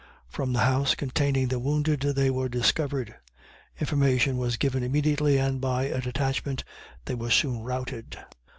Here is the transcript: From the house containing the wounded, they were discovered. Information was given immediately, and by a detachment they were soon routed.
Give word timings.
From 0.27 0.51
the 0.51 0.61
house 0.61 0.95
containing 0.95 1.49
the 1.49 1.59
wounded, 1.59 1.99
they 1.99 2.31
were 2.31 2.49
discovered. 2.49 3.13
Information 3.79 4.35
was 4.37 4.57
given 4.57 4.81
immediately, 4.81 5.37
and 5.37 5.61
by 5.61 5.83
a 5.83 6.01
detachment 6.01 6.63
they 7.05 7.13
were 7.13 7.29
soon 7.29 7.59
routed. 7.61 8.17